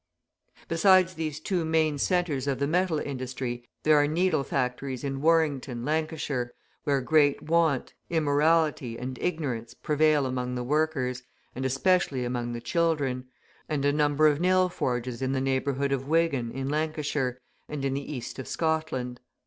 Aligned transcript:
Besides 0.67 1.13
these 1.13 1.39
two 1.39 1.63
main 1.63 1.99
centres 1.99 2.47
of 2.47 2.57
the 2.57 2.65
metal 2.65 2.97
industry, 2.99 3.69
there 3.83 3.97
are 3.97 4.07
needle 4.07 4.43
factories 4.43 5.03
in 5.03 5.21
Warrington, 5.21 5.85
Lancashire, 5.85 6.53
where 6.85 7.01
great 7.01 7.43
want, 7.43 7.93
immorality, 8.09 8.97
and 8.97 9.19
ignorance 9.21 9.75
prevail 9.75 10.25
among 10.25 10.55
the 10.55 10.63
workers, 10.63 11.21
and 11.53 11.65
especially 11.65 12.25
among 12.25 12.53
the 12.53 12.61
children; 12.61 13.27
and 13.69 13.85
a 13.85 13.93
number 13.93 14.25
of 14.25 14.39
nail 14.41 14.69
forges 14.69 15.21
in 15.21 15.33
the 15.33 15.39
neighbourhood 15.39 15.91
of 15.91 16.07
Wigan, 16.07 16.49
in 16.51 16.67
Lancashire, 16.67 17.37
and 17.69 17.85
in 17.85 17.93
the 17.93 18.11
east 18.11 18.39
of 18.39 18.47
Scotland. 18.47 19.19